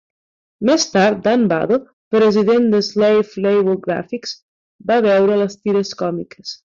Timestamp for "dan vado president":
1.27-2.65